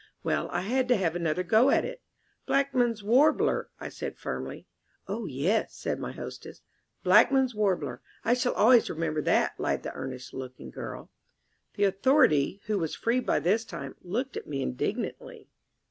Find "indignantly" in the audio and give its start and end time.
14.63-15.51